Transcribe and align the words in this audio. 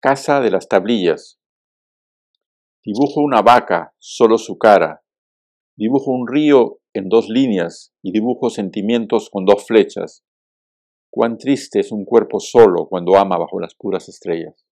Casa 0.00 0.40
de 0.40 0.52
las 0.52 0.68
tablillas. 0.68 1.40
Dibujo 2.84 3.20
una 3.20 3.42
vaca, 3.42 3.96
solo 3.98 4.38
su 4.38 4.56
cara. 4.56 5.02
Dibujo 5.76 6.12
un 6.12 6.28
río 6.28 6.78
en 6.94 7.08
dos 7.08 7.28
líneas 7.28 7.92
y 8.00 8.12
dibujo 8.12 8.48
sentimientos 8.48 9.28
con 9.28 9.44
dos 9.44 9.66
flechas. 9.66 10.22
Cuán 11.10 11.36
triste 11.36 11.80
es 11.80 11.90
un 11.90 12.04
cuerpo 12.04 12.38
solo 12.38 12.86
cuando 12.88 13.16
ama 13.16 13.38
bajo 13.38 13.58
las 13.58 13.74
puras 13.74 14.08
estrellas. 14.08 14.67